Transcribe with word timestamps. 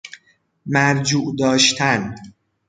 مرجوع 0.65 1.35
داشتن 1.39 2.15